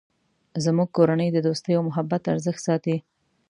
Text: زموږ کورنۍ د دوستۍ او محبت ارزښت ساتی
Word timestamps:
زموږ 0.65 0.89
کورنۍ 0.97 1.29
د 1.33 1.37
دوستۍ 1.47 1.71
او 1.77 1.83
محبت 1.89 2.23
ارزښت 2.33 2.61
ساتی 2.67 2.95